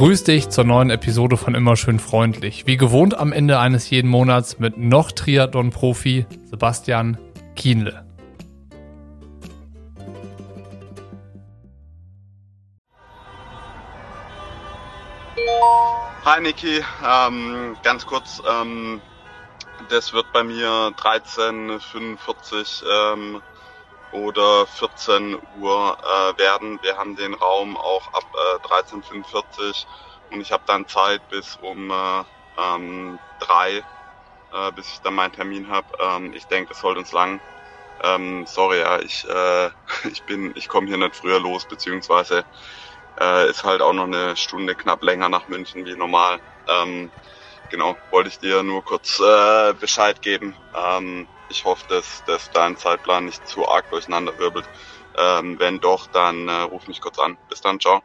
[0.00, 2.66] Grüß dich zur neuen Episode von Immer schön freundlich.
[2.66, 7.18] Wie gewohnt am Ende eines jeden Monats mit noch Triathlon-Profi Sebastian
[7.54, 8.06] Kienle.
[16.24, 19.02] Hi Niki, ähm, ganz kurz, ähm,
[19.90, 23.42] das wird bei mir 13.45 ähm,
[24.10, 26.78] oder 14 Uhr äh, werden.
[26.82, 29.86] Wir haben den Raum auch ab äh, 13.45
[30.30, 32.24] und ich habe dann Zeit bis um äh,
[32.58, 33.84] ähm, drei,
[34.52, 35.88] äh, bis ich dann meinen Termin habe.
[36.00, 37.42] Ähm, ich denke, das sollte uns lang.
[38.02, 39.70] Ähm, sorry, ja, ich, äh,
[40.10, 42.46] ich bin, ich komme hier nicht früher los, beziehungsweise
[43.20, 46.40] äh, ist halt auch noch eine Stunde knapp länger nach München wie normal.
[46.68, 47.12] Ähm,
[47.68, 50.56] genau, wollte ich dir nur kurz äh, Bescheid geben.
[50.74, 54.66] Ähm, ich hoffe, dass, dass dein Zeitplan nicht zu arg durcheinander wirbelt.
[55.16, 57.36] Ähm, wenn doch, dann äh, ruf mich kurz an.
[57.48, 58.02] Bis dann, ciao.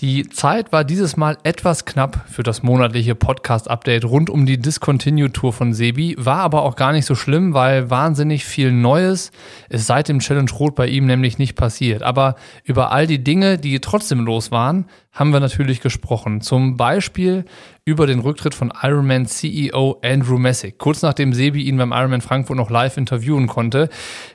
[0.00, 5.52] Die Zeit war dieses Mal etwas knapp für das monatliche Podcast-Update rund um die Discontinue-Tour
[5.52, 9.30] von Sebi, war aber auch gar nicht so schlimm, weil wahnsinnig viel Neues
[9.68, 12.02] ist seit dem Challenge Rot bei ihm nämlich nicht passiert.
[12.02, 16.40] Aber über all die Dinge, die trotzdem los waren, haben wir natürlich gesprochen.
[16.40, 17.44] Zum Beispiel
[17.84, 22.56] über den Rücktritt von Ironman CEO Andrew Messick, kurz nachdem Sebi ihn beim Ironman Frankfurt
[22.56, 23.90] noch live interviewen konnte.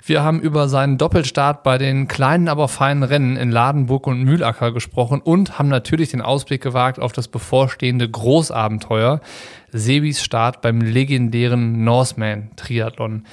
[0.05, 4.71] Wir haben über seinen Doppelstart bei den kleinen, aber feinen Rennen in Ladenburg und Mühlacker
[4.71, 9.21] gesprochen und haben natürlich den Ausblick gewagt auf das bevorstehende Großabenteuer,
[9.71, 13.23] Sebis Start beim legendären Norseman Triathlon.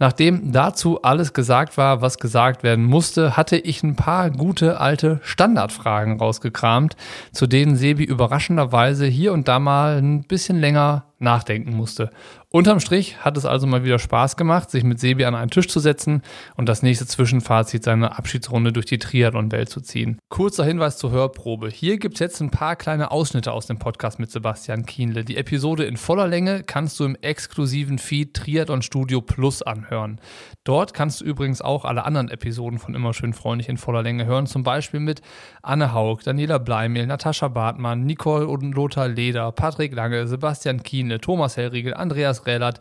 [0.00, 5.20] Nachdem dazu alles gesagt war, was gesagt werden musste, hatte ich ein paar gute alte
[5.22, 6.96] Standardfragen rausgekramt,
[7.32, 12.10] zu denen Sebi überraschenderweise hier und da mal ein bisschen länger nachdenken musste.
[12.52, 15.68] Unterm Strich hat es also mal wieder Spaß gemacht, sich mit Sebi an einen Tisch
[15.68, 16.22] zu setzen
[16.56, 20.18] und das nächste Zwischenfazit seine Abschiedsrunde durch die Triathlon-Welt zu ziehen.
[20.30, 21.68] Kurzer Hinweis zur Hörprobe.
[21.68, 25.24] Hier gibt es jetzt ein paar kleine Ausschnitte aus dem Podcast mit Sebastian Kienle.
[25.24, 30.20] Die Episode in voller Länge kannst du im exklusiven Feed Triathlon Studio Plus anhören.
[30.64, 34.26] Dort kannst du übrigens auch alle anderen Episoden von Immer schön freundlich in voller Länge
[34.26, 35.22] hören, zum Beispiel mit
[35.62, 41.20] Anne Haug, Daniela Bleimehl, Natascha Bartmann, Nicole und Lothar Leder, Patrick Lange, Sebastian Kienle, Schiene.
[41.20, 42.80] Thomas Hellriegel, Andreas Rählert,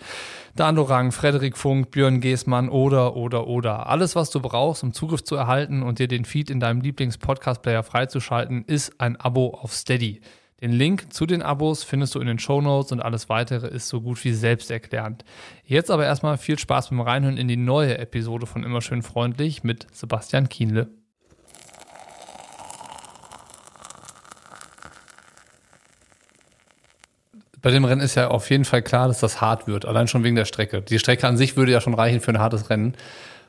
[0.55, 3.87] Dan Rang, Frederik Funk, Björn Geßmann oder, oder, oder.
[3.87, 7.83] Alles, was du brauchst, um Zugriff zu erhalten und dir den Feed in deinem Lieblings-Podcast-Player
[7.83, 10.21] freizuschalten, ist ein Abo auf Steady.
[10.61, 13.87] Den Link zu den Abos findest du in den Show Notes und alles weitere ist
[13.87, 15.23] so gut wie selbsterklärend.
[15.63, 19.63] Jetzt aber erstmal viel Spaß beim Reinhören in die neue Episode von Immer schön freundlich
[19.63, 20.98] mit Sebastian Kienle.
[27.61, 30.23] Bei dem Rennen ist ja auf jeden Fall klar, dass das hart wird, allein schon
[30.23, 30.81] wegen der Strecke.
[30.81, 32.93] Die Strecke an sich würde ja schon reichen für ein hartes Rennen.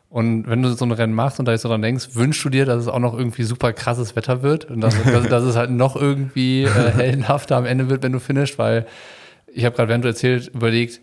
[0.08, 2.48] Und wenn du so ein Rennen machst und da jetzt so dran denkst, wünschst du
[2.48, 5.54] dir, dass es auch noch irgendwie super krasses Wetter wird und dass, dass, dass es
[5.54, 8.86] halt noch irgendwie äh, heldenhafter am Ende wird, wenn du finishst, weil
[9.46, 11.00] ich habe gerade, während du erzählt, überlegt,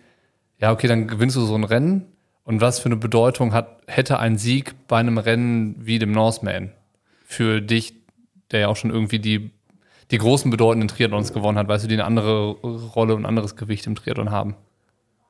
[0.59, 2.05] ja, okay, dann gewinnst du so ein Rennen
[2.43, 6.71] und was für eine Bedeutung hat, hätte ein Sieg bei einem Rennen wie dem Norseman
[7.25, 7.93] für dich,
[8.51, 9.51] der ja auch schon irgendwie die
[10.11, 13.87] die großen bedeutenden Triathlons gewonnen hat, weißt du, die eine andere Rolle und anderes Gewicht
[13.87, 14.55] im Triathlon haben?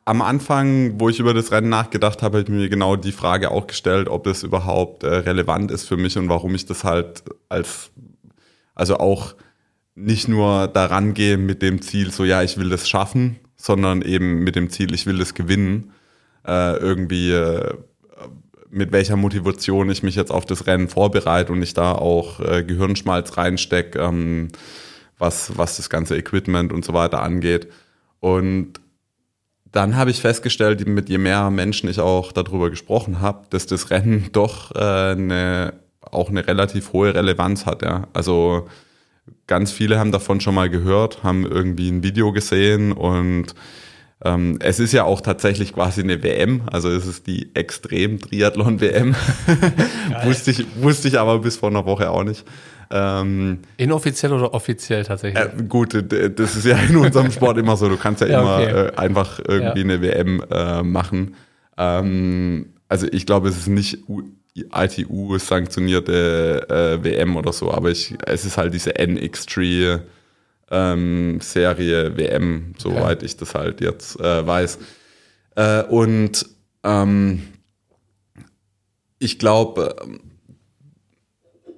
[0.06, 3.52] Am Anfang, wo ich über das Rennen nachgedacht habe, habe ich mir genau die Frage
[3.52, 7.24] auch gestellt, ob das überhaupt äh, relevant ist für mich und warum ich das halt
[7.50, 7.92] als,
[8.74, 9.36] also auch
[9.96, 14.44] nicht nur daran gehe mit dem Ziel, so ja, ich will das schaffen, sondern eben
[14.44, 15.92] mit dem Ziel, ich will das gewinnen.
[16.48, 17.74] Äh, irgendwie äh,
[18.70, 22.64] mit welcher Motivation ich mich jetzt auf das Rennen vorbereite und ich da auch äh,
[22.64, 24.50] Gehirnschmalz reinstecke, ähm,
[25.18, 27.68] was, was das ganze Equipment und so weiter angeht.
[28.20, 28.80] Und
[29.72, 33.90] dann habe ich festgestellt, mit je mehr Menschen ich auch darüber gesprochen habe, dass das
[33.90, 37.82] Rennen doch äh, eine, auch eine relativ hohe Relevanz hat.
[37.82, 38.08] Ja.
[38.14, 38.68] Also
[39.46, 43.54] ganz viele haben davon schon mal gehört, haben irgendwie ein Video gesehen und
[44.24, 49.16] ähm, es ist ja auch tatsächlich quasi eine WM, also es ist die Extrem-Triathlon-WM.
[50.24, 52.44] wusste, ich, wusste ich aber bis vor einer Woche auch nicht.
[52.90, 55.44] Ähm, Inoffiziell oder offiziell tatsächlich?
[55.44, 57.90] Äh, gut, das ist ja in unserem Sport immer so.
[57.90, 58.88] Du kannst ja, ja immer okay.
[58.88, 59.86] äh, einfach irgendwie ja.
[59.86, 61.36] eine WM äh, machen.
[61.78, 64.00] Ähm, also ich glaube, es ist nicht
[64.56, 70.00] ITU sanktionierte äh, WM oder so, aber ich, es ist halt diese NX3
[70.70, 73.26] ähm, Serie WM, soweit okay.
[73.26, 74.80] ich das halt jetzt äh, weiß.
[75.56, 76.46] Äh, und
[76.84, 77.44] ähm,
[79.20, 80.18] ich glaube, äh,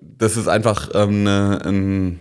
[0.01, 2.19] das ist einfach ähm, ne, ein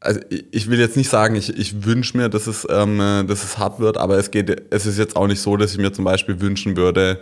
[0.00, 3.58] also ich will jetzt nicht sagen, ich, ich wünsche mir, dass es, ähm, dass es
[3.58, 6.04] hart wird, aber es geht, es ist jetzt auch nicht so, dass ich mir zum
[6.04, 7.20] Beispiel wünschen würde,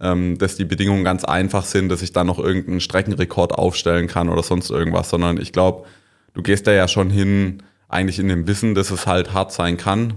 [0.00, 4.28] ähm, dass die Bedingungen ganz einfach sind, dass ich dann noch irgendeinen Streckenrekord aufstellen kann
[4.28, 5.86] oder sonst irgendwas, sondern ich glaube,
[6.34, 9.76] du gehst da ja schon hin, eigentlich in dem Wissen, dass es halt hart sein
[9.76, 10.14] kann.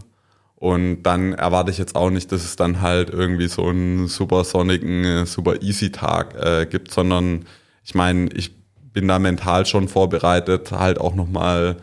[0.56, 4.44] Und dann erwarte ich jetzt auch nicht, dass es dann halt irgendwie so einen super
[4.44, 7.46] sonnigen, super easy Tag äh, gibt, sondern
[7.84, 8.56] ich meine, ich
[8.92, 11.78] bin da mental schon vorbereitet, halt auch nochmal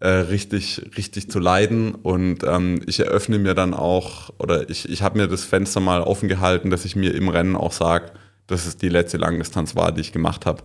[0.00, 1.94] äh, richtig, richtig zu leiden.
[1.94, 6.00] Und ähm, ich eröffne mir dann auch, oder ich, ich habe mir das Fenster mal
[6.00, 8.06] offen gehalten, dass ich mir im Rennen auch sage,
[8.48, 10.64] dass es die letzte Langdistanz war, die ich gemacht habe.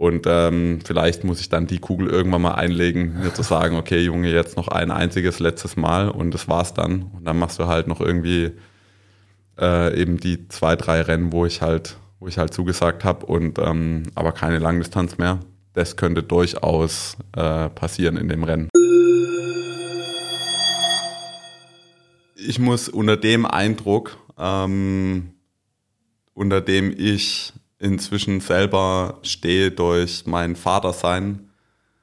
[0.00, 3.98] Und ähm, vielleicht muss ich dann die Kugel irgendwann mal einlegen, mir zu sagen, okay,
[4.00, 7.10] Junge, jetzt noch ein einziges letztes Mal und das war's dann.
[7.14, 8.52] Und dann machst du halt noch irgendwie
[9.60, 13.58] äh, eben die zwei, drei Rennen, wo ich halt, wo ich halt zugesagt habe und
[13.58, 15.40] ähm, aber keine Langdistanz mehr.
[15.74, 18.70] Das könnte durchaus äh, passieren in dem Rennen.
[22.36, 25.34] Ich muss unter dem Eindruck, ähm,
[26.32, 31.50] unter dem ich inzwischen selber stehe durch mein Vatersein,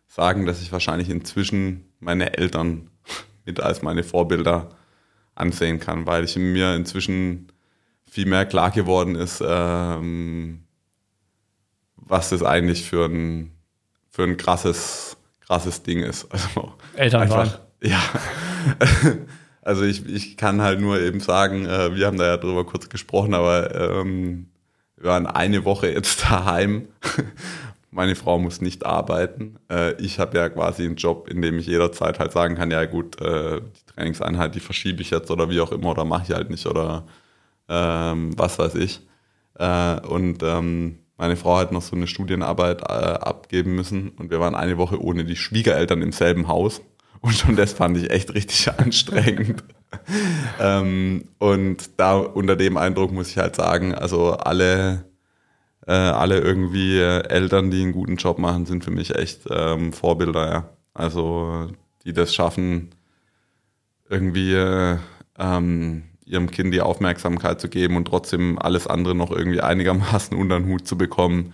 [0.07, 2.89] sagen, dass ich wahrscheinlich inzwischen meine Eltern
[3.45, 4.71] mit als meine Vorbilder
[5.35, 7.51] ansehen kann, weil ich mir inzwischen
[8.09, 10.63] viel mehr klar geworden ist, ähm,
[11.95, 13.51] was das eigentlich für ein,
[14.09, 16.27] für ein krasses, krasses Ding ist.
[16.33, 18.01] Also Eltern einfach, ja.
[19.61, 22.87] Also ich, ich kann halt nur eben sagen, äh, wir haben da ja drüber kurz
[22.87, 24.47] gesprochen, aber ähm,
[24.97, 26.87] wir waren eine Woche jetzt daheim.
[27.89, 29.57] Meine Frau muss nicht arbeiten.
[29.71, 32.85] Äh, ich habe ja quasi einen Job, in dem ich jederzeit halt sagen kann, ja
[32.85, 36.35] gut, äh, die Trainingseinheit, die verschiebe ich jetzt oder wie auch immer oder mache ich
[36.35, 37.05] halt nicht oder
[37.69, 39.01] ähm, was weiß ich.
[39.55, 44.53] Äh, und ähm, meine Frau hat noch so eine Studienarbeit abgeben müssen und wir waren
[44.53, 46.81] eine Woche ohne die Schwiegereltern im selben Haus.
[47.21, 49.63] Und schon das fand ich echt richtig anstrengend.
[50.59, 55.05] ähm, und da unter dem Eindruck muss ich halt sagen, also alle,
[55.85, 60.51] äh, alle irgendwie Eltern, die einen guten Job machen, sind für mich echt ähm, Vorbilder,
[60.51, 60.69] ja.
[60.93, 61.69] Also
[62.05, 62.89] die das schaffen,
[64.09, 64.97] irgendwie äh,
[65.37, 70.59] ähm, ihrem Kind die Aufmerksamkeit zu geben und trotzdem alles andere noch irgendwie einigermaßen unter
[70.59, 71.53] den Hut zu bekommen.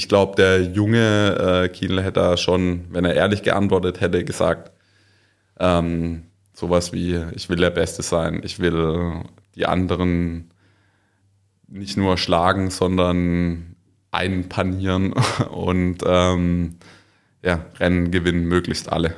[0.00, 4.72] Ich glaube, der junge äh, Kiel hätte da schon, wenn er ehrlich geantwortet hätte, gesagt,
[5.58, 6.22] ähm,
[6.54, 9.12] sowas wie, ich will der Beste sein, ich will
[9.56, 10.54] die anderen
[11.68, 13.76] nicht nur schlagen, sondern
[14.10, 15.12] einpanieren
[15.50, 16.78] und ähm,
[17.42, 19.14] ja, Rennen gewinnen möglichst alle.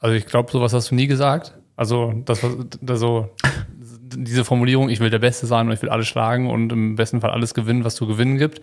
[0.00, 1.54] Also ich glaube, sowas hast du nie gesagt.
[1.76, 2.46] Also das,
[2.82, 3.30] das so
[3.72, 7.22] diese Formulierung, ich will der Beste sein und ich will alles schlagen und im besten
[7.22, 8.60] Fall alles gewinnen, was zu gewinnen gibt.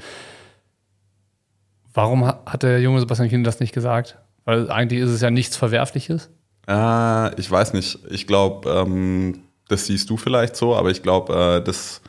[1.98, 4.20] Warum hat der junge Sebastian Kienle das nicht gesagt?
[4.46, 6.30] Weil eigentlich ist es ja nichts Verwerfliches.
[6.68, 7.98] Äh, ich weiß nicht.
[8.12, 12.02] Ich glaube, ähm, das siehst du vielleicht so, aber ich glaube, äh, dass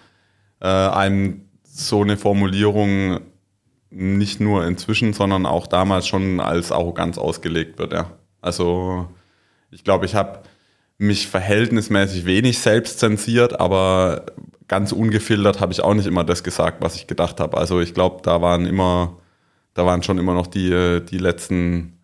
[0.60, 3.20] äh, einem so eine Formulierung
[3.88, 7.94] nicht nur inzwischen, sondern auch damals schon als Arroganz ausgelegt wird.
[7.94, 8.10] Ja.
[8.42, 9.08] Also
[9.70, 10.40] ich glaube, ich habe
[10.98, 14.26] mich verhältnismäßig wenig selbst zensiert, aber
[14.66, 17.56] ganz ungefiltert habe ich auch nicht immer das gesagt, was ich gedacht habe.
[17.56, 19.16] Also ich glaube, da waren immer
[19.78, 22.00] da waren schon immer noch die, äh, die letzten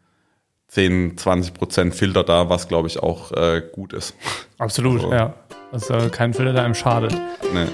[0.68, 4.14] 10, 20 Prozent Filter da, was glaube ich auch äh, gut ist.
[4.58, 5.34] Absolut, also, ja.
[5.72, 7.12] Also kein Filter, der einem schadet.
[7.52, 7.66] Nee.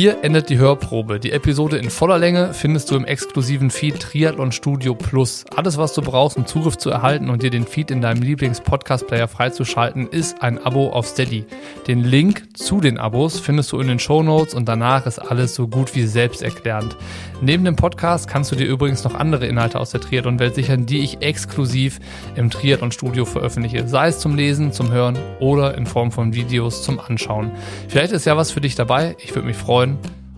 [0.00, 1.20] Hier endet die Hörprobe.
[1.20, 5.44] Die Episode in voller Länge findest du im exklusiven Feed Triathlon Studio Plus.
[5.54, 9.28] Alles, was du brauchst, um Zugriff zu erhalten und dir den Feed in deinem Lieblings-Podcast-Player
[9.28, 11.44] freizuschalten, ist ein Abo auf Steady.
[11.86, 15.54] Den Link zu den Abos findest du in den Show Notes und danach ist alles
[15.54, 16.96] so gut wie selbsterklärend.
[17.42, 21.00] Neben dem Podcast kannst du dir übrigens noch andere Inhalte aus der Triathlon-Welt sichern, die
[21.00, 22.00] ich exklusiv
[22.36, 23.86] im Triathlon Studio veröffentliche.
[23.86, 27.50] Sei es zum Lesen, zum Hören oder in Form von Videos zum Anschauen.
[27.88, 29.14] Vielleicht ist ja was für dich dabei.
[29.18, 29.89] Ich würde mich freuen.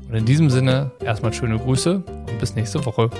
[0.08, 3.10] Und in diesem Sinne erstmal schöne Grüße und bis nächste Woche.